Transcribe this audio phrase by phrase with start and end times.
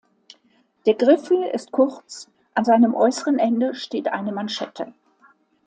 [0.87, 4.95] Der Griffel ist kurz, an seinem äußeren Ende steht eine Manschette.